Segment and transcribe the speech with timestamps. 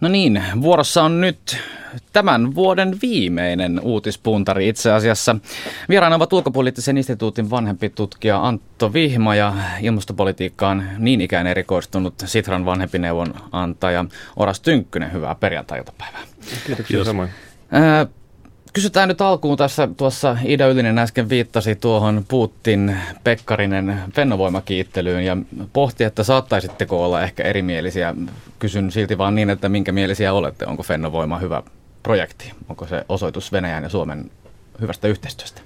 [0.00, 1.56] No niin, vuorossa on nyt
[2.12, 5.36] tämän vuoden viimeinen uutispuntari itse asiassa.
[5.88, 12.98] Vieraana ovat ulkopoliittisen instituutin vanhempi tutkija Antto Vihma ja ilmastopolitiikkaan niin ikään erikoistunut Sitran vanhempi
[12.98, 14.04] neuvonantaja
[14.36, 15.12] Oras Tynkkynen.
[15.12, 16.20] Hyvää perjantai-iltapäivää.
[16.66, 17.30] Kiitoksia samoin.
[18.72, 25.36] Kysytään nyt alkuun tässä, tuossa Ida Ylinen äsken viittasi tuohon Putin Pekkarinen fennovoimakiittelyyn ja
[25.72, 28.14] pohti, että saattaisitteko olla ehkä erimielisiä.
[28.58, 30.66] Kysyn silti vaan niin, että minkä mielisiä olette.
[30.66, 31.62] Onko fennovoima hyvä
[32.02, 32.52] projekti?
[32.68, 34.30] Onko se osoitus Venäjän ja Suomen
[34.80, 35.60] hyvästä yhteistyöstä?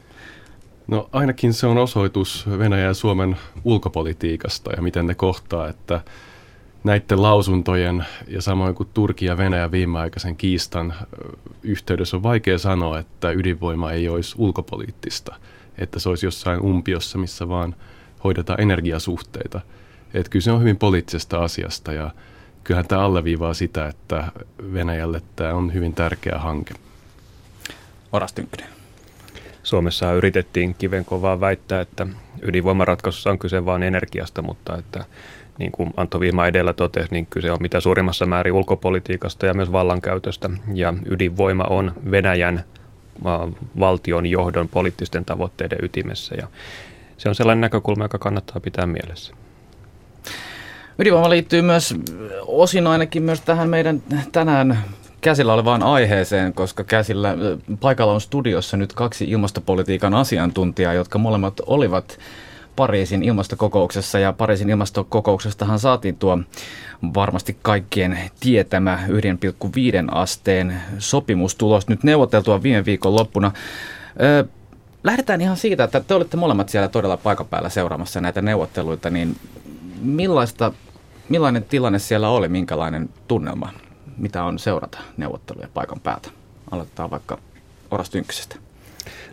[0.87, 6.01] No ainakin se on osoitus Venäjän ja Suomen ulkopolitiikasta ja miten ne kohtaa, että
[6.85, 10.95] näiden lausuntojen ja samoin kuin Turki ja Venäjä viimeaikaisen kiistan
[11.63, 15.35] yhteydessä on vaikea sanoa, että ydinvoima ei olisi ulkopoliittista,
[15.79, 17.75] että se olisi jossain umpiossa, missä vaan
[18.25, 19.61] hoidetaan energiasuhteita.
[20.15, 22.11] Että kyllä se on hyvin poliittisesta asiasta ja
[22.65, 24.33] kyllähän tämä alleviivaa sitä, että
[24.73, 26.75] Venäjälle tämä on hyvin tärkeä hanke.
[28.13, 28.69] Oras Tynkkynen.
[29.63, 32.07] Suomessa yritettiin kivenkovaa väittää, että
[32.43, 35.05] ydinvoimaratkaisussa on kyse vain energiasta, mutta että
[35.63, 39.73] niin kuin Antto Viima edellä totesi, niin kyse on mitä suurimmassa määrin ulkopolitiikasta ja myös
[39.73, 40.51] vallankäytöstä.
[40.75, 42.65] Ja ydinvoima on Venäjän
[43.81, 46.35] valtion johdon poliittisten tavoitteiden ytimessä.
[46.35, 46.47] Ja
[47.17, 49.35] se on sellainen näkökulma, joka kannattaa pitää mielessä.
[50.99, 51.95] Ydinvoima liittyy myös
[52.47, 54.03] osin ainakin myös tähän meidän
[54.33, 54.79] tänään
[55.21, 57.37] käsillä olevaan aiheeseen, koska käsillä
[57.81, 62.19] paikalla on studiossa nyt kaksi ilmastopolitiikan asiantuntijaa, jotka molemmat olivat
[62.77, 66.39] Pariisin ilmastokokouksessa ja Pariisin ilmastokokouksestahan saatiin tuo
[67.15, 69.13] varmasti kaikkien tietämä 1,5
[70.11, 73.53] asteen sopimustulos nyt neuvoteltua viime viikon loppuna.
[74.23, 74.45] Ö,
[75.05, 79.37] lähdetään ihan siitä, että te olette molemmat siellä todella paikan päällä seuraamassa näitä neuvotteluita, niin
[80.03, 80.73] millaista,
[81.29, 83.73] millainen tilanne siellä oli, minkälainen tunnelma,
[84.17, 86.31] mitä on seurata neuvotteluja paikan päältä?
[86.71, 87.39] Aloitetaan vaikka
[87.91, 88.57] Oras Tynkkisestä.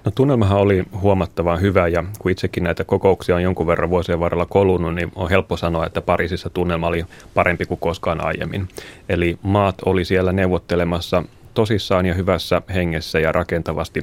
[0.06, 4.45] No tunnelmahan oli huomattavan hyvä ja kun itsekin näitä kokouksia on jonkun verran vuosien varrella
[4.45, 8.67] kolunut, niin on helppo sanoa, että Pariisissa tunnelma oli parempi kuin koskaan aiemmin.
[9.10, 11.23] Eli maat oli siellä neuvottelemassa
[11.54, 14.02] tosissaan ja hyvässä hengessä ja rakentavasti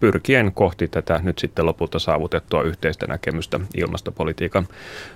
[0.00, 4.66] pyrkien kohti tätä nyt sitten lopulta saavutettua yhteistä näkemystä ilmastopolitiikan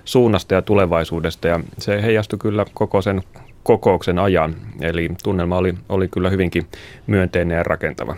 [0.05, 1.47] suunnasta ja tulevaisuudesta.
[1.47, 3.23] Ja se heijastui kyllä koko sen
[3.63, 6.67] kokouksen ajan, eli tunnelma oli, oli kyllä hyvinkin
[7.07, 8.15] myönteinen ja rakentava.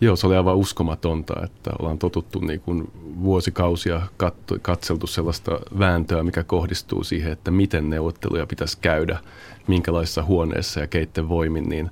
[0.00, 2.90] Joo, se oli aivan uskomatonta, että ollaan totuttu niin kuin
[3.22, 9.18] vuosikausia katso, katseltu sellaista vääntöä, mikä kohdistuu siihen, että miten neuvotteluja pitäisi käydä,
[9.66, 11.90] minkälaisessa huoneessa ja keitten voimin, niin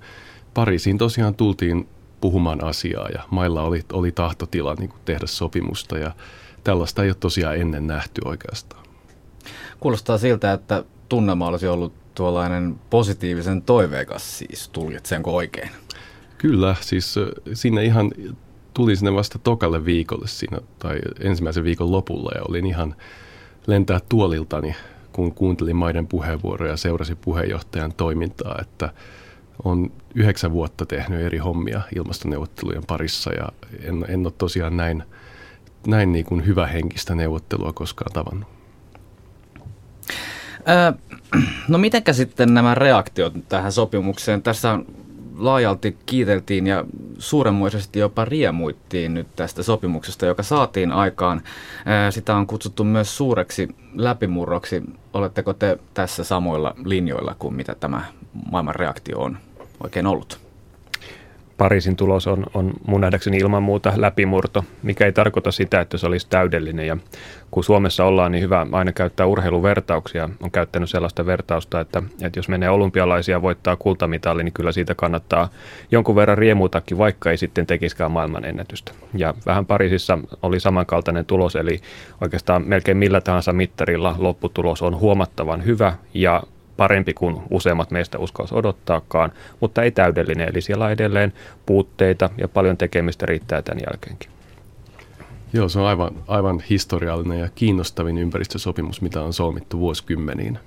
[0.55, 1.89] Pariisiin tosiaan tultiin
[2.21, 6.13] puhumaan asiaa ja mailla oli, oli tahtotila niin kuin tehdä sopimusta ja
[6.65, 8.87] tällaista ei ole tosiaan ennen nähty oikeastaan.
[9.81, 15.71] Kuulostaa siltä, että tunnelma olisi ollut tuollainen positiivisen toiveikas siis, tulkitsenko oikein?
[16.39, 17.15] Kyllä, siis
[17.53, 18.13] sinne ihan
[18.75, 22.95] tuli sinne vasta tokalle viikolle siinä, tai ensimmäisen viikon lopulla ja olin ihan
[23.67, 24.77] lentää tuoliltani,
[25.13, 28.93] kun kuuntelin maiden puheenvuoroja ja seurasi puheenjohtajan toimintaa, että
[29.65, 33.49] on yhdeksän vuotta tehnyt eri hommia ilmastoneuvottelujen parissa ja
[33.83, 35.03] en, en ole tosiaan näin,
[35.87, 38.49] näin niin kuin hyvä henkistä neuvottelua koskaan tavannut.
[40.69, 40.93] Öö,
[41.69, 44.43] no mitenkä sitten nämä reaktiot tähän sopimukseen?
[44.43, 44.87] Tässä on
[45.39, 46.85] laajalti kiiteltiin ja
[47.19, 51.43] suuremmoisesti jopa riemuittiin nyt tästä sopimuksesta, joka saatiin aikaan.
[52.11, 54.83] Sitä on kutsuttu myös suureksi läpimurroksi.
[55.13, 58.05] Oletteko te tässä samoilla linjoilla kuin mitä tämä
[58.51, 59.39] maailman reaktio on
[59.83, 60.46] oikein ollut?
[61.59, 66.07] Pariisin tulos on, on mun nähdäkseni ilman muuta läpimurto, mikä ei tarkoita sitä, että se
[66.07, 66.87] olisi täydellinen.
[66.87, 66.97] Ja
[67.51, 70.29] kun Suomessa ollaan, niin hyvä aina käyttää urheiluvertauksia.
[70.43, 75.49] On käyttänyt sellaista vertausta, että, että jos menee olympialaisia voittaa kultamitali, niin kyllä siitä kannattaa
[75.91, 78.93] jonkun verran riemutakin, vaikka ei sitten tekiskään maailmanennätystä.
[79.15, 81.81] Ja vähän Pariisissa oli samankaltainen tulos, eli
[82.21, 86.43] oikeastaan melkein millä tahansa mittarilla lopputulos on huomattavan hyvä ja
[86.77, 90.49] parempi kuin useimmat meistä uskaus odottaakaan, mutta ei täydellinen.
[90.49, 91.33] Eli siellä on edelleen
[91.67, 94.31] puutteita ja paljon tekemistä riittää tämän jälkeenkin.
[95.53, 100.59] Joo, se on aivan, aivan historiallinen ja kiinnostavin ympäristösopimus, mitä on solmittu vuosikymmeniin.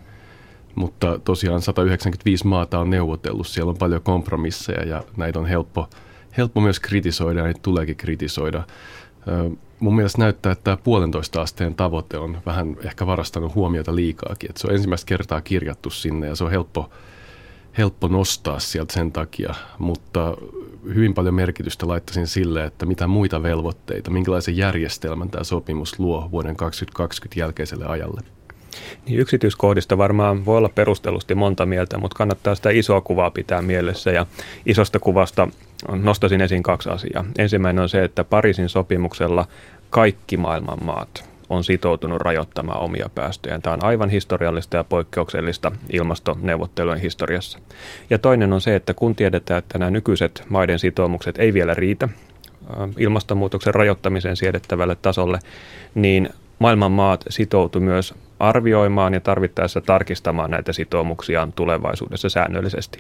[0.75, 5.89] Mutta tosiaan 195 maata on neuvotellut, siellä on paljon kompromisseja ja näitä on helppo,
[6.37, 8.63] helppo myös kritisoida ja niitä tuleekin kritisoida
[9.79, 14.49] mun mielestä näyttää, että tämä puolentoista asteen tavoite on vähän ehkä varastanut huomiota liikaakin.
[14.49, 16.89] Että se on ensimmäistä kertaa kirjattu sinne ja se on helppo,
[17.77, 20.37] helppo nostaa sieltä sen takia, mutta
[20.93, 26.55] hyvin paljon merkitystä laittaisin sille, että mitä muita velvoitteita, minkälaisen järjestelmän tämä sopimus luo vuoden
[26.55, 28.38] 2020 jälkeiselle ajalle.
[29.05, 34.11] Niin yksityiskohdista varmaan voi olla perustellusti monta mieltä, mutta kannattaa sitä isoa kuvaa pitää mielessä.
[34.11, 34.25] Ja
[34.65, 35.47] isosta kuvasta
[35.87, 37.25] nostaisin esiin kaksi asiaa.
[37.37, 39.47] Ensimmäinen on se, että Pariisin sopimuksella
[39.89, 43.61] kaikki maailman maat on sitoutunut rajoittamaan omia päästöjään.
[43.61, 47.59] Tämä on aivan historiallista ja poikkeuksellista ilmastoneuvottelujen historiassa.
[48.09, 52.09] Ja toinen on se, että kun tiedetään, että nämä nykyiset maiden sitoumukset ei vielä riitä
[52.97, 55.39] ilmastonmuutoksen rajoittamiseen siedettävälle tasolle,
[55.95, 56.29] niin
[56.59, 62.99] maailman maat sitoutu myös arvioimaan ja tarvittaessa tarkistamaan näitä sitoumuksiaan tulevaisuudessa säännöllisesti.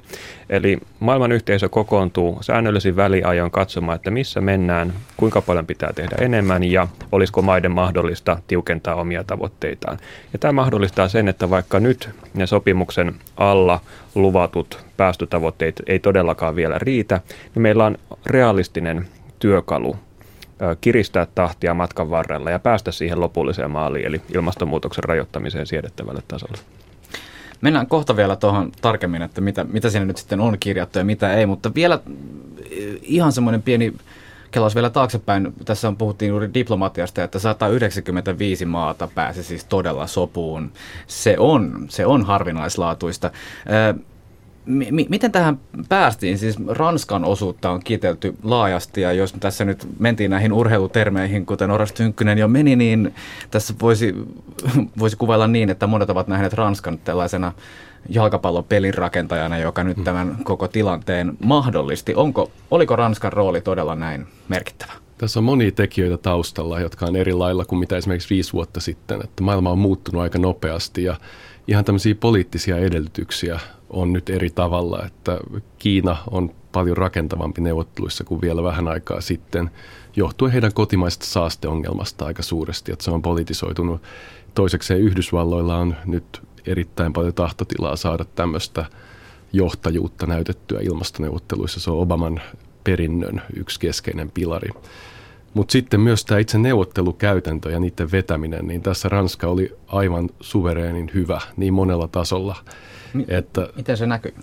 [0.49, 6.63] Eli maailman yhteisö kokoontuu säännöllisin väliajoin katsomaan, että missä mennään, kuinka paljon pitää tehdä enemmän
[6.63, 9.97] ja olisiko maiden mahdollista tiukentaa omia tavoitteitaan.
[10.33, 13.81] Ja tämä mahdollistaa sen, että vaikka nyt ne sopimuksen alla
[14.15, 17.21] luvatut päästötavoitteet ei todellakaan vielä riitä,
[17.55, 19.07] niin meillä on realistinen
[19.39, 19.95] työkalu
[20.81, 26.57] kiristää tahtia matkan varrella ja päästä siihen lopulliseen maaliin, eli ilmastonmuutoksen rajoittamiseen siedettävälle tasolle.
[27.61, 31.33] Mennään kohta vielä tuohon tarkemmin, että mitä, mitä siinä nyt sitten on kirjattu ja mitä
[31.33, 31.99] ei, mutta vielä
[33.01, 33.93] ihan semmoinen pieni
[34.51, 35.53] kelaus vielä taaksepäin.
[35.65, 40.71] Tässä on puhuttiin juuri diplomatiasta, että 195 maata pääsi siis todella sopuun.
[41.07, 43.31] Se on, se on harvinaislaatuista.
[44.69, 46.37] M- miten tähän päästiin?
[46.37, 51.91] Siis Ranskan osuutta on kitelty laajasti ja jos tässä nyt mentiin näihin urheilutermeihin, kuten Oras
[51.91, 53.13] Tynkkynen jo meni, niin
[53.51, 54.15] tässä voisi,
[54.99, 57.51] voisi kuvailla niin, että monet ovat nähneet Ranskan tällaisena
[58.09, 62.15] jalkapallopelin rakentajana, joka nyt tämän koko tilanteen mahdollisti.
[62.15, 64.93] Onko, oliko Ranskan rooli todella näin merkittävä?
[65.17, 69.21] Tässä on monia tekijöitä taustalla, jotka on eri lailla kuin mitä esimerkiksi viisi vuotta sitten.
[69.23, 71.15] Että maailma on muuttunut aika nopeasti ja
[71.67, 73.59] ihan tämmöisiä poliittisia edellytyksiä
[73.89, 75.39] on nyt eri tavalla, että
[75.77, 79.71] Kiina on paljon rakentavampi neuvotteluissa kuin vielä vähän aikaa sitten,
[80.15, 84.01] johtuen heidän kotimaisesta saasteongelmasta aika suuresti, että se on politisoitunut.
[84.55, 88.85] Toisekseen Yhdysvalloilla on nyt erittäin paljon tahtotilaa saada tämmöistä
[89.53, 91.79] johtajuutta näytettyä ilmastoneuvotteluissa.
[91.79, 92.41] Se on Obaman
[92.83, 94.69] perinnön yksi keskeinen pilari.
[95.53, 101.11] Mutta sitten myös tämä itse neuvottelukäytäntö ja niiden vetäminen, niin tässä Ranska oli aivan suvereenin
[101.13, 102.55] hyvä niin monella tasolla.
[103.13, 104.33] M- että miten se näkyy?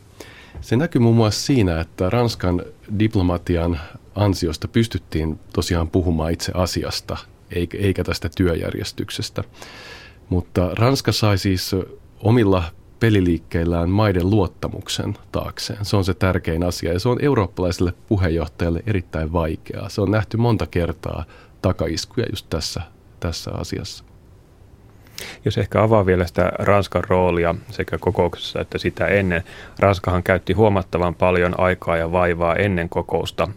[0.61, 2.63] Se näkyy muun muassa siinä, että Ranskan
[2.99, 3.81] diplomatian
[4.15, 7.17] ansiosta pystyttiin tosiaan puhumaan itse asiasta,
[7.79, 9.45] eikä tästä työjärjestyksestä.
[10.29, 11.71] Mutta Ranska sai siis
[12.21, 12.65] omilla
[13.01, 15.85] peliliikkeillään maiden luottamuksen taakseen.
[15.85, 19.89] Se on se tärkein asia ja se on eurooppalaiselle puheenjohtajalle erittäin vaikeaa.
[19.89, 21.25] Se on nähty monta kertaa
[21.63, 22.83] takaiskuja just tässä,
[23.21, 24.05] tässä asiassa.
[25.45, 29.43] Jos ehkä avaa vielä sitä Ranskan roolia sekä kokouksessa että sitä ennen.
[29.79, 33.49] Ranskahan käytti huomattavan paljon aikaa ja vaivaa ennen kokousta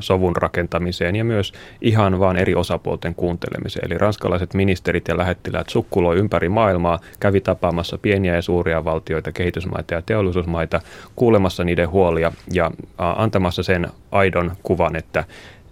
[0.00, 3.86] sovun rakentamiseen ja myös ihan vaan eri osapuolten kuuntelemiseen.
[3.86, 9.94] Eli ranskalaiset ministerit ja lähettiläät sukkuloi ympäri maailmaa, kävi tapaamassa pieniä ja suuria valtioita, kehitysmaita
[9.94, 10.80] ja teollisuusmaita,
[11.16, 15.24] kuulemassa niiden huolia ja antamassa sen aidon kuvan, että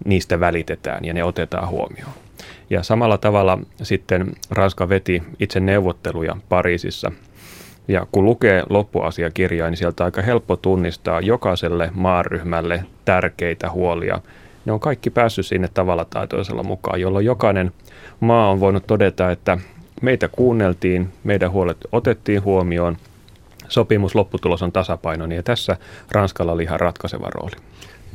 [0.05, 2.24] niistä välitetään ja ne otetaan huomioon.
[2.70, 7.12] Ja samalla tavalla sitten Ranska veti itse neuvotteluja Pariisissa.
[7.88, 14.20] Ja kun lukee loppuasiakirjaa, niin sieltä on aika helppo tunnistaa jokaiselle maaryhmälle tärkeitä huolia.
[14.64, 17.72] Ne on kaikki päässyt sinne tavalla tai toisella mukaan, jolloin jokainen
[18.20, 19.58] maa on voinut todeta, että
[20.02, 22.96] meitä kuunneltiin, meidän huolet otettiin huomioon,
[23.69, 25.76] sopimus lopputulos on tasapainoinen ja tässä
[26.10, 27.56] Ranskalla oli ihan ratkaiseva rooli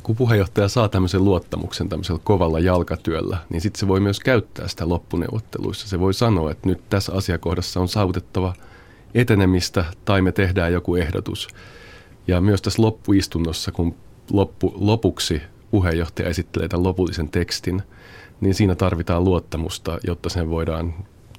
[0.10, 4.90] kun puheenjohtaja saa tämmöisen luottamuksen tämmöisellä kovalla jalkatyöllä, niin sitten se voi myös käyttää sitä
[4.90, 5.88] loppuneuvotteluissa.
[5.88, 8.54] Se voi sanoa, että nyt tässä asiakohdassa on saavutettava
[9.14, 11.48] etenemistä tai me tehdään joku ehdotus.
[12.28, 13.96] Ja myös tässä loppuistunnossa, kun
[14.32, 17.82] loppu, lopuksi puheenjohtaja esittelee tämän lopullisen tekstin,
[18.42, 20.94] niin siinä tarvitaan luottamusta, jotta sen voidaan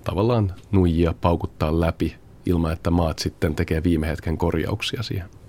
[0.05, 5.40] tavallaan nuijia, paukuttaa läpi ilman, että maat sitten tekee viime hetken korjauksia siihen.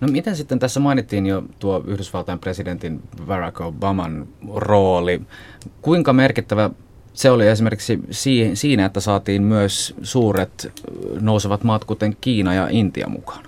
[0.00, 5.22] No miten sitten tässä mainittiin jo tuo Yhdysvaltain presidentin Barack Obaman rooli.
[5.82, 6.70] Kuinka merkittävä
[7.12, 8.00] se oli esimerkiksi
[8.54, 10.72] siinä, että saatiin myös suuret
[11.20, 13.44] nousevat maat, kuten Kiina ja Intia mukaan?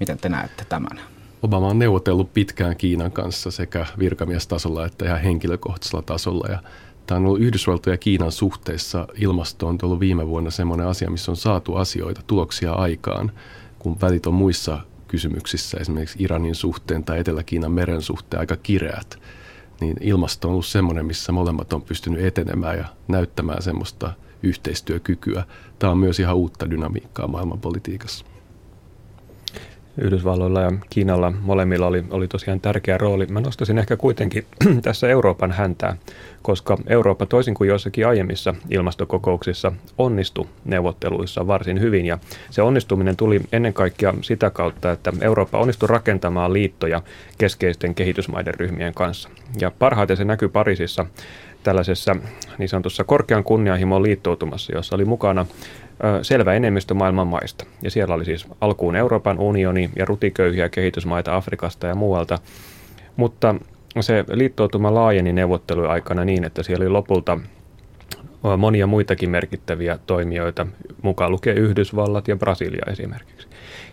[0.00, 1.00] Miten te näette tämän?
[1.42, 6.48] Obama on neuvotellut pitkään Kiinan kanssa sekä virkamiestasolla että ihan henkilökohtaisella tasolla.
[6.50, 6.58] Ja
[7.06, 11.32] tämä on ollut Yhdysvaltojen ja Kiinan suhteissa ilmasto on ollut viime vuonna semmoinen asia, missä
[11.32, 13.32] on saatu asioita, tuloksia aikaan,
[13.78, 19.18] kun välit on muissa kysymyksissä, esimerkiksi Iranin suhteen tai Etelä-Kiinan meren suhteen aika kireät,
[19.80, 25.44] niin ilmasto on ollut semmoinen, missä molemmat on pystynyt etenemään ja näyttämään semmoista yhteistyökykyä.
[25.78, 28.26] Tämä on myös ihan uutta dynamiikkaa maailmanpolitiikassa.
[29.98, 33.26] Yhdysvalloilla ja Kiinalla molemmilla oli, oli tosiaan tärkeä rooli.
[33.26, 34.46] Mä nostaisin ehkä kuitenkin
[34.82, 35.96] tässä Euroopan häntää,
[36.42, 42.06] koska Eurooppa toisin kuin joissakin aiemmissa ilmastokokouksissa onnistui neuvotteluissa varsin hyvin.
[42.06, 42.18] Ja
[42.50, 47.02] se onnistuminen tuli ennen kaikkea sitä kautta, että Eurooppa onnistui rakentamaan liittoja
[47.38, 49.28] keskeisten kehitysmaiden ryhmien kanssa.
[49.60, 51.06] Ja parhaiten se näkyy Pariisissa
[51.66, 52.16] tällaisessa
[52.58, 55.46] niin sanotussa korkean kunnianhimon liittoutumassa, jossa oli mukana
[56.22, 57.64] selvä enemmistö maailman maista.
[57.82, 62.38] Ja siellä oli siis alkuun Euroopan unioni ja rutiköyhiä kehitysmaita Afrikasta ja muualta.
[63.16, 63.54] Mutta
[64.00, 67.38] se liittoutuma laajeni neuvottelujen aikana niin, että siellä oli lopulta
[68.58, 70.66] monia muitakin merkittäviä toimijoita,
[71.02, 73.48] mukaan lukee Yhdysvallat ja Brasilia esimerkiksi.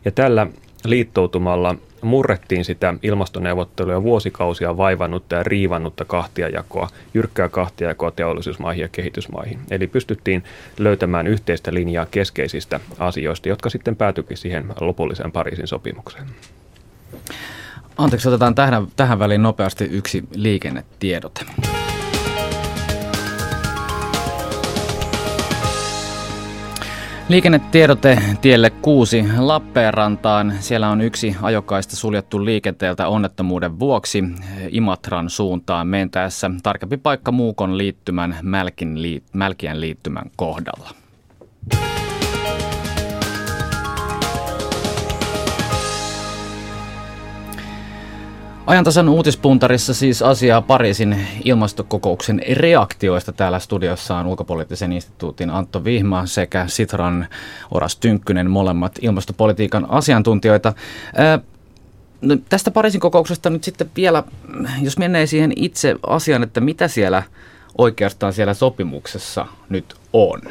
[0.06, 0.48] Ja tällä
[0.86, 9.60] liittoutumalla murrettiin sitä ilmastoneuvotteluja vuosikausia vaivannutta ja riivannutta kahtiajakoa, jyrkkää kahtiajakoa teollisuusmaihin ja kehitysmaihin.
[9.72, 10.44] Eli pystyttiin
[10.78, 16.26] löytämään yhteistä linjaa keskeisistä asioista, jotka sitten päätyikin siihen lopulliseen Pariisin sopimukseen.
[17.98, 21.42] Anteeksi, otetaan tähän, tähän väliin nopeasti yksi liikennetiedote.
[27.34, 30.54] Liikennetiedote tielle 6 Lappeenrantaan.
[30.60, 34.24] Siellä on yksi ajokaista suljettu liikenteeltä onnettomuuden vuoksi
[34.70, 36.52] Imatran suuntaan mentäessä.
[36.64, 38.98] Tarkempi paikka Muukon liittymän Mälkin,
[39.34, 40.90] Mälkien liittymän kohdalla.
[48.68, 53.32] Ajantasan uutispuntarissa siis asiaa Pariisin ilmastokokouksen reaktioista.
[53.32, 57.28] Täällä studiossa on ulkopoliittisen instituutin Antto Vihma sekä Sitran
[57.72, 60.74] Oras Tynkkynen, molemmat ilmastopolitiikan asiantuntijoita.
[61.16, 61.40] Ää,
[62.22, 64.24] no, tästä Pariisin kokouksesta nyt sitten vielä,
[64.82, 67.24] jos menee siihen itse asiaan, että mitä siellä
[67.78, 70.42] oikeastaan siellä sopimuksessa nyt on.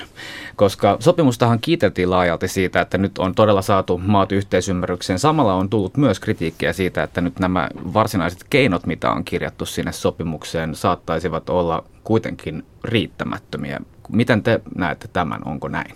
[0.56, 5.18] Koska sopimustahan kiiteltiin laajalti siitä, että nyt on todella saatu maat yhteisymmärrykseen.
[5.18, 9.92] Samalla on tullut myös kritiikkiä siitä, että nyt nämä varsinaiset keinot, mitä on kirjattu sinne
[9.92, 13.80] sopimukseen, saattaisivat olla kuitenkin riittämättömiä.
[14.08, 15.94] Miten te näette tämän, onko näin?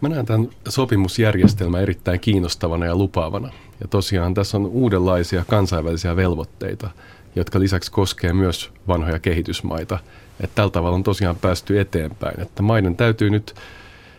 [0.00, 3.52] Mä näen tämän sopimusjärjestelmän erittäin kiinnostavana ja lupaavana.
[3.80, 6.90] Ja tosiaan tässä on uudenlaisia kansainvälisiä velvoitteita,
[7.36, 9.98] jotka lisäksi koskee myös vanhoja kehitysmaita–
[10.40, 12.40] että tällä tavalla on tosiaan päästy eteenpäin.
[12.40, 13.54] Että maiden täytyy nyt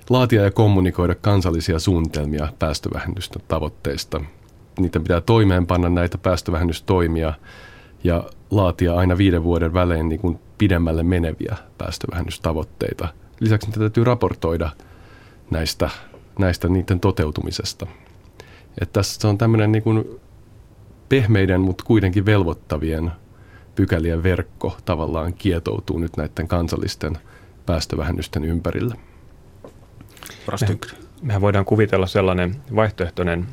[0.09, 4.21] laatia ja kommunikoida kansallisia suunnitelmia päästövähennysten tavoitteista.
[4.79, 7.33] Niitä pitää toimeenpanna näitä päästövähennystoimia
[8.03, 13.07] ja laatia aina viiden vuoden välein niin kuin pidemmälle meneviä päästövähennystavoitteita.
[13.39, 14.69] Lisäksi niitä täytyy raportoida
[15.51, 15.89] näistä,
[16.39, 17.87] näistä niiden toteutumisesta.
[18.81, 20.05] Että tässä on tämmöinen niin kuin
[21.09, 23.11] pehmeiden, mutta kuitenkin velvoittavien
[23.79, 27.17] pykälien verkko tavallaan kietoutuu nyt näiden kansallisten
[27.65, 28.95] päästövähennysten ympärillä.
[30.61, 30.77] Me,
[31.21, 33.47] mehän voidaan kuvitella sellainen vaihtoehtoinen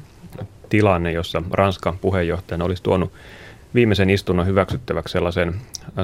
[0.68, 3.12] tilanne, jossa Ranska puheenjohtajana olisi tuonut
[3.74, 5.54] viimeisen istunnon hyväksyttäväksi sellaisen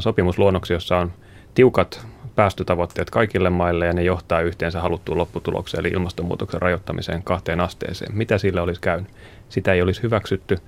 [0.00, 1.12] sopimusluonnoksen, jossa on
[1.54, 8.16] tiukat päästötavoitteet kaikille maille ja ne johtaa yhteensä haluttuun lopputulokseen, eli ilmastonmuutoksen rajoittamiseen kahteen asteeseen.
[8.16, 9.10] Mitä sille olisi käynyt?
[9.48, 10.58] Sitä ei olisi hyväksytty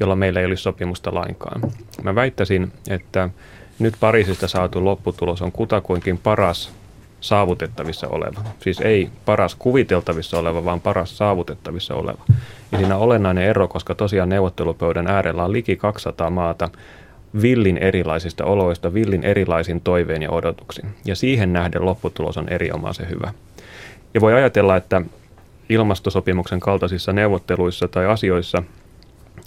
[0.00, 1.60] jolla meillä ei olisi sopimusta lainkaan.
[2.02, 3.28] Mä väittäisin, että
[3.78, 6.72] nyt Pariisista saatu lopputulos on kutakuinkin paras
[7.20, 8.40] saavutettavissa oleva.
[8.60, 12.24] Siis ei paras kuviteltavissa oleva, vaan paras saavutettavissa oleva.
[12.72, 16.68] Ja siinä on olennainen ero, koska tosiaan neuvottelupöydän äärellä on liki 200 maata
[17.42, 20.94] villin erilaisista oloista, villin erilaisin toiveen ja odotuksin.
[21.04, 23.32] Ja siihen nähden lopputulos on erinomaisen hyvä.
[24.14, 25.02] Ja voi ajatella, että
[25.68, 28.62] ilmastosopimuksen kaltaisissa neuvotteluissa tai asioissa–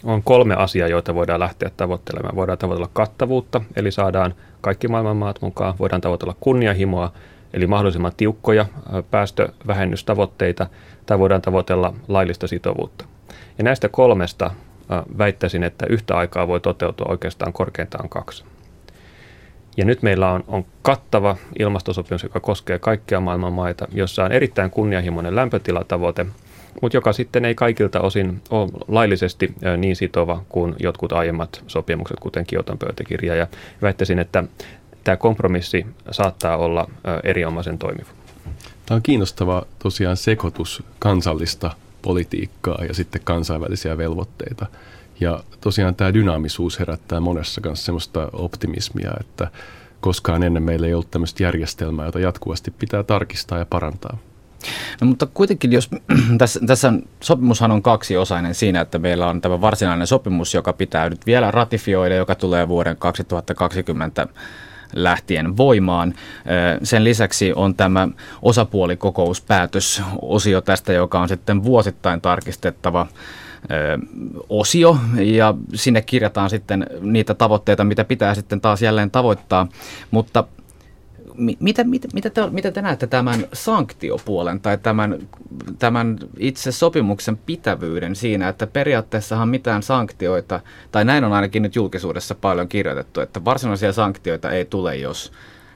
[0.08, 2.36] on kolme asiaa, joita voidaan lähteä tavoittelemaan.
[2.36, 5.74] Voidaan tavoitella kattavuutta, eli saadaan kaikki maailman maat mukaan.
[5.80, 7.12] Voidaan tavoitella kunnianhimoa,
[7.54, 8.66] eli mahdollisimman tiukkoja
[9.12, 10.68] päästövähennystavoitteita,
[11.06, 13.06] tai voidaan tavoitella laillista sitovuutta.
[13.58, 14.52] Ja näistä kolmesta
[15.18, 18.44] väittäisin, että yhtä aikaa voi toteutua oikeastaan korkeintaan kaksi.
[19.78, 24.72] Ja nyt meillä on, on kattava ilmastosopimus, joka koskee kaikkia maailman maita, jossa on erittäin
[24.72, 26.26] kunnianhimoinen lämpötilatavoite–
[26.82, 32.46] mutta joka sitten ei kaikilta osin ole laillisesti niin sitova kuin jotkut aiemmat sopimukset, kuten
[32.46, 33.36] Kioton pöytäkirja.
[33.36, 33.48] Ja
[33.82, 34.44] väittäisin, että
[35.04, 36.90] tämä kompromissi saattaa olla
[37.24, 38.10] erinomaisen toimiva.
[38.86, 44.66] Tämä on kiinnostava tosiaan sekoitus kansallista politiikkaa ja sitten kansainvälisiä velvoitteita.
[45.20, 49.48] Ja tosiaan tämä dynaamisuus herättää monessa kanssa semmoista optimismia, että
[50.02, 54.18] koskaan ennen meillä ei ollut tämmöistä järjestelmää, jota jatkuvasti pitää tarkistaa ja parantaa.
[55.02, 55.90] No, mutta kuitenkin, jos
[56.38, 61.26] tässä, tässä sopimushan on kaksiosainen siinä, että meillä on tämä varsinainen sopimus, joka pitää nyt
[61.26, 64.28] vielä ratifioida, joka tulee vuoden 2020
[64.96, 66.14] lähtien voimaan.
[66.84, 68.08] Sen lisäksi on tämä
[68.42, 73.08] osapuolikokouspäätösosio tästä, joka on sitten vuosittain tarkistettava
[74.50, 79.68] osio ja sinne kirjataan sitten niitä tavoitteita, mitä pitää sitten taas jälleen tavoittaa,
[80.12, 80.44] mutta
[81.38, 85.18] mitä, mitä, mitä, te, mitä te näette tämän sanktiopuolen tai tämän,
[85.80, 90.60] tämän itse sopimuksen pitävyyden siinä, että periaatteessahan mitään sanktioita,
[90.92, 95.32] tai näin on ainakin nyt julkisuudessa paljon kirjoitettu, että varsinaisia sanktioita ei tule, jos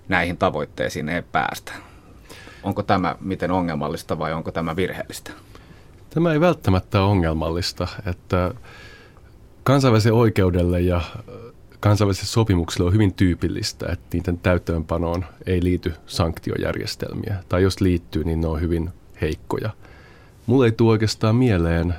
[0.10, 1.74] näihin tavoitteisiin ei päästä.
[2.64, 5.32] Onko tämä miten ongelmallista vai onko tämä virheellistä?
[6.10, 8.54] Tämä ei välttämättä ole ongelmallista, että
[9.64, 11.02] kansainvälisen oikeudelle ja
[11.82, 17.44] kansainvälisille sopimuksille on hyvin tyypillistä, että niiden täyttöönpanoon ei liity sanktiojärjestelmiä.
[17.50, 18.90] Tai jos liittyy, niin ne on hyvin
[19.22, 19.70] heikkoja.
[20.46, 21.94] Mulle ei tule oikeastaan mieleen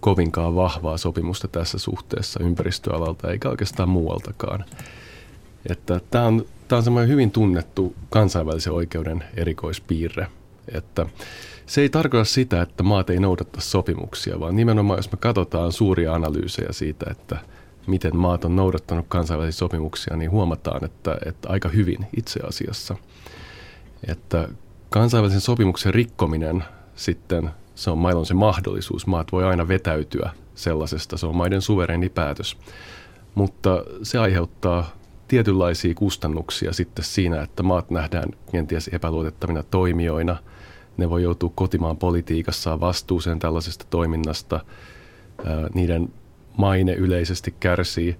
[0.00, 4.64] kovinkaan vahvaa sopimusta tässä suhteessa ympäristöalalta eikä oikeastaan muualtakaan.
[5.70, 10.26] Että tämä on, tämä on semmoinen hyvin tunnettu kansainvälisen oikeuden erikoispiirre,
[10.74, 11.06] että
[11.66, 16.14] se ei tarkoita sitä, että maat ei noudatta sopimuksia, vaan nimenomaan jos me katsotaan suuria
[16.14, 17.38] analyysejä siitä, että–
[17.86, 22.96] miten maat on noudattanut kansainvälisiä sopimuksia, niin huomataan, että, että aika hyvin itse asiassa.
[24.08, 24.48] Että
[24.90, 29.06] kansainvälisen sopimuksen rikkominen sitten, se on mailla se mahdollisuus.
[29.06, 32.56] Maat voi aina vetäytyä sellaisesta, se on maiden suvereeni päätös.
[33.34, 34.90] Mutta se aiheuttaa
[35.28, 40.36] tietynlaisia kustannuksia sitten siinä, että maat nähdään kenties epäluotettavina toimijoina.
[40.96, 44.60] Ne voi joutua kotimaan politiikassaan vastuuseen tällaisesta toiminnasta.
[45.74, 46.08] Niiden
[46.56, 48.16] maine yleisesti kärsii.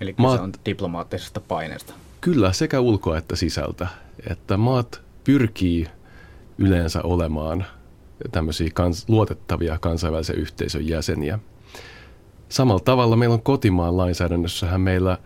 [0.00, 1.94] Eli maat, on diplomaattisesta paineesta.
[2.20, 3.86] Kyllä, sekä ulkoa että sisältä.
[4.30, 5.86] Että maat pyrkii
[6.58, 7.66] yleensä olemaan
[8.32, 11.38] tämmöisiä kans, luotettavia kansainvälisen yhteisön jäseniä.
[12.48, 15.18] Samalla tavalla meillä on kotimaan lainsäädännössähän meillä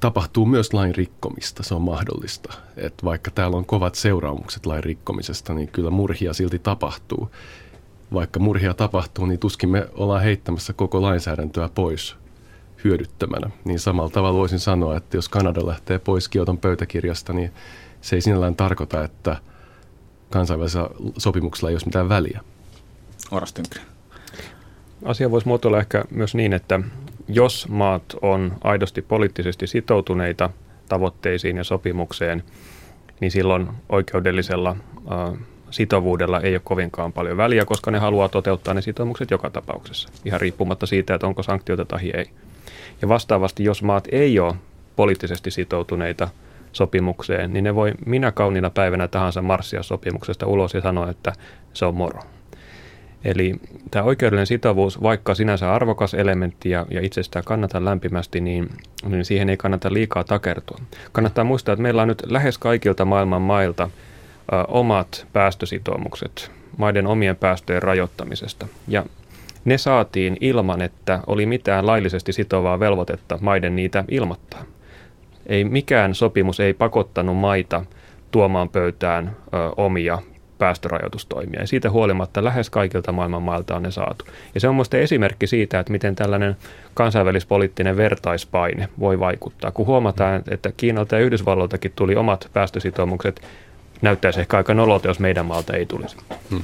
[0.00, 2.52] tapahtuu myös lain rikkomista, se on mahdollista.
[2.76, 7.30] että vaikka täällä on kovat seuraamukset lain rikkomisesta, niin kyllä murhia silti tapahtuu
[8.12, 12.16] vaikka murhia tapahtuu, niin tuskin me ollaan heittämässä koko lainsäädäntöä pois
[12.84, 13.50] hyödyttämänä.
[13.64, 17.52] Niin samalla tavalla voisin sanoa, että jos Kanada lähtee pois Kioton pöytäkirjasta, niin
[18.00, 19.36] se ei sinällään tarkoita, että
[20.30, 20.88] kansainvälisellä
[21.18, 22.40] sopimuksella ei ole mitään väliä.
[23.30, 23.54] Oras
[25.04, 26.80] Asia voisi muotoilla ehkä myös niin, että
[27.28, 30.50] jos maat on aidosti poliittisesti sitoutuneita
[30.88, 32.44] tavoitteisiin ja sopimukseen,
[33.20, 34.76] niin silloin oikeudellisella
[35.70, 40.40] sitovuudella ei ole kovinkaan paljon väliä, koska ne haluaa toteuttaa ne sitoumukset joka tapauksessa, ihan
[40.40, 42.30] riippumatta siitä, että onko sanktioita tai ei.
[43.02, 44.54] Ja vastaavasti, jos maat ei ole
[44.96, 46.28] poliittisesti sitoutuneita
[46.72, 51.32] sopimukseen, niin ne voi minä kauniina päivänä tahansa marssia sopimuksesta ulos ja sanoa, että
[51.74, 52.20] se on moro.
[53.24, 53.54] Eli
[53.90, 58.68] tämä oikeudellinen sitovuus, vaikka sinänsä arvokas elementti ja, ja itse sitä kannatan lämpimästi, niin,
[59.08, 60.78] niin siihen ei kannata liikaa takertua.
[61.12, 63.90] Kannattaa muistaa, että meillä on nyt lähes kaikilta maailman mailta–
[64.68, 68.66] omat päästösitoumukset maiden omien päästöjen rajoittamisesta.
[68.88, 69.04] Ja
[69.64, 74.64] ne saatiin ilman, että oli mitään laillisesti sitovaa velvoitetta maiden niitä ilmoittaa.
[75.46, 77.84] Ei mikään sopimus ei pakottanut maita
[78.30, 80.18] tuomaan pöytään ö, omia
[80.58, 81.60] päästörajoitustoimia.
[81.60, 84.24] Ja siitä huolimatta lähes kaikilta maailman mailta on ne saatu.
[84.54, 86.56] Ja se on minusta esimerkki siitä, että miten tällainen
[86.94, 89.70] kansainvälispoliittinen vertaispaine voi vaikuttaa.
[89.70, 93.40] Kun huomataan, että Kiinalta ja Yhdysvalloiltakin tuli omat päästösitoumukset
[94.02, 96.16] näyttäisi ehkä aika nololta, jos meidän maalta ei tulisi.
[96.50, 96.62] Hmm.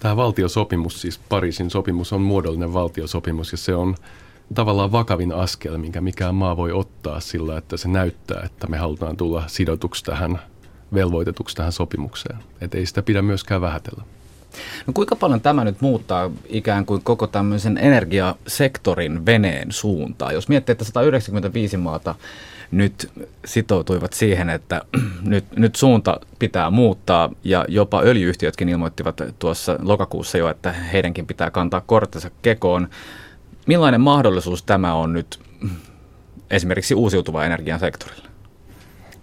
[0.00, 3.94] Tämä valtiosopimus, siis Pariisin sopimus, on muodollinen valtiosopimus ja se on
[4.54, 9.16] tavallaan vakavin askel, minkä mikään maa voi ottaa sillä, että se näyttää, että me halutaan
[9.16, 10.40] tulla sidotuksi tähän,
[10.94, 12.38] velvoitetuksi tähän sopimukseen.
[12.60, 14.04] Että ei sitä pidä myöskään vähätellä.
[14.86, 20.32] No kuinka paljon tämä nyt muuttaa ikään kuin koko tämmöisen energiasektorin veneen suuntaa?
[20.32, 22.14] Jos miettii, että 195 maata
[22.70, 23.10] nyt
[23.44, 24.82] sitoutuivat siihen, että
[25.22, 31.50] nyt, nyt suunta pitää muuttaa ja jopa öljyyhtiötkin ilmoittivat tuossa lokakuussa jo, että heidänkin pitää
[31.50, 32.88] kantaa korttensa kekoon.
[33.66, 35.40] Millainen mahdollisuus tämä on nyt
[36.50, 38.32] esimerkiksi uusiutuvan energian sektorilla?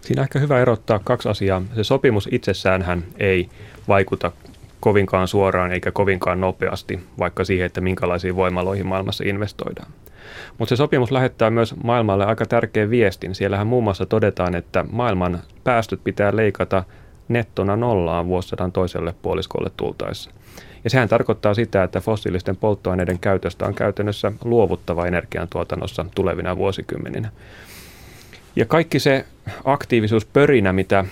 [0.02, 1.62] Siinä on ehkä hyvä erottaa kaksi asiaa.
[1.76, 3.50] Se sopimus itsessään ei
[3.88, 4.32] vaikuta
[4.80, 9.92] kovinkaan suoraan eikä kovinkaan nopeasti, vaikka siihen, että minkälaisiin voimaloihin maailmassa investoidaan.
[10.58, 13.36] Mutta se sopimus lähettää myös maailmalle aika tärkeän viestin.
[13.36, 16.84] Siellähän muun muassa todetaan, että maailman päästöt pitää leikata
[17.28, 20.32] nettona nollaan vuosisadan toiselle puoliskolle tultaessa.
[20.84, 27.30] Ja sehän tarkoittaa sitä, että fossiilisten polttoaineiden käytöstä on käytännössä luovuttava energiantuotannossa tulevina vuosikymmeninä.
[28.56, 29.26] Ja kaikki se
[29.66, 31.06] aktiivisuuspörinä, mitä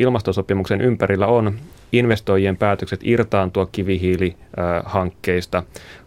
[0.00, 1.54] ilmastosopimuksen ympärillä on,
[1.92, 5.62] investoijien päätökset irtaantua kivihiilihankkeista,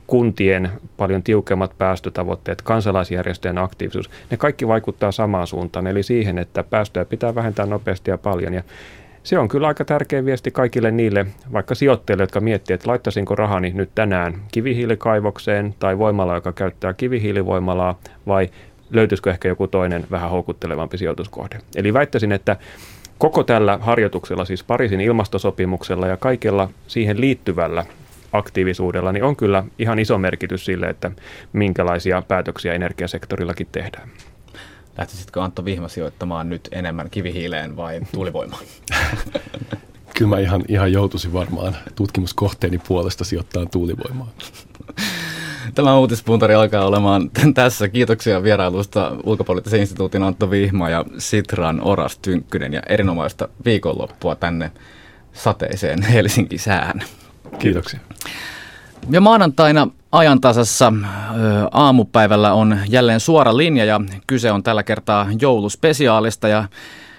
[0.08, 7.06] kuntien paljon tiukemmat päästötavoitteet, kansalaisjärjestöjen aktiivisuus, ne kaikki vaikuttaa samaan suuntaan, eli siihen, että päästöjä
[7.06, 8.54] pitää vähentää nopeasti ja paljon.
[8.54, 8.64] Ja
[9.24, 13.72] se on kyllä aika tärkeä viesti kaikille niille, vaikka sijoittajille, jotka miettivät, että laittaisinko rahani
[13.76, 18.50] nyt tänään kivihiilikaivokseen tai voimala, joka käyttää kivihiilivoimalaa, vai
[18.92, 21.60] löytyisikö ehkä joku toinen vähän houkuttelevampi sijoituskohde.
[21.76, 22.58] Eli väittäisin, että
[23.18, 27.86] koko tällä harjoituksella, siis Pariisin ilmastosopimuksella ja kaikella siihen liittyvällä
[28.34, 31.12] aktiivisuudella, niin on kyllä ihan iso merkitys sille, että
[31.54, 34.10] minkälaisia päätöksiä energiasektorillakin tehdään.
[34.98, 38.64] Lähtisitkö Antto Vihma sijoittamaan nyt enemmän kivihiileen vai tuulivoimaan?
[40.18, 44.30] Kyllä mä ihan, ihan joutuisin varmaan tutkimuskohteeni puolesta sijoittaa tuulivoimaan.
[45.76, 47.90] Tämä uutispuntari alkaa olemaan tässä.
[47.90, 54.72] Kiitoksia vierailusta ulkopoliittisen instituutin Antto Vihma ja Sitran Oras Tynkkynen ja erinomaista viikonloppua tänne
[55.34, 57.02] sateiseen Helsinki-sään.
[57.60, 58.00] Kiitoksia.
[59.10, 60.94] Ja maanantaina ajantasassa
[61.72, 66.64] aamupäivällä on jälleen suora linja ja kyse on tällä kertaa jouluspesiaalista ja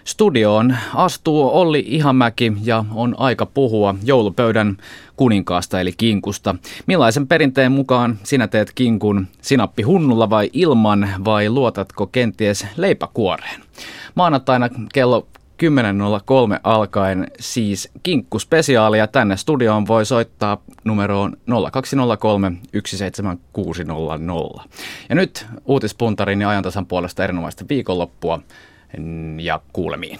[0.04, 4.76] Studioon astuu Olli Ihamäki ja on aika puhua joulupöydän
[5.16, 6.54] kuninkaasta eli kinkusta.
[6.86, 13.60] Millaisen perinteen mukaan sinä teet kinkun sinappi hunnulla vai ilman vai luotatko kenties leipäkuoreen?
[14.14, 15.26] Maanantaina kello
[15.62, 21.36] 10.03 alkaen siis kinkkuspesiaali ja tänne studioon voi soittaa numeroon
[21.72, 22.52] 0203
[22.84, 24.64] 17600.
[25.08, 28.40] Ja nyt uutispuntarin ja ajantasan puolesta erinomaista viikonloppua
[29.40, 30.18] ja kuulemiin.